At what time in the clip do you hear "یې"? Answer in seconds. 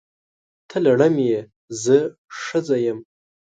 1.27-1.39